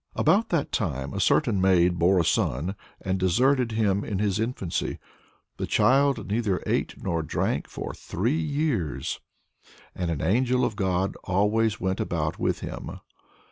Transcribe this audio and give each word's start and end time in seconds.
About 0.15 0.49
that 0.49 0.71
time 0.71 1.13
a 1.13 1.19
certain 1.19 1.61
maid 1.61 1.99
bore 1.99 2.19
a 2.19 2.25
son 2.25 2.73
and 3.01 3.19
deserted 3.19 3.73
him 3.73 4.03
in 4.03 4.17
his 4.17 4.39
infancy. 4.39 4.97
The 5.57 5.67
child 5.67 6.25
neither 6.27 6.59
ate 6.65 6.95
nor 7.03 7.21
drank 7.21 7.67
for 7.67 7.93
three 7.93 8.35
years 8.41 9.19
and 9.93 10.09
an 10.09 10.19
angel 10.23 10.65
of 10.65 10.75
God 10.75 11.15
always 11.25 11.79
went 11.79 11.99
about 11.99 12.39
with 12.39 12.61
him. 12.61 12.99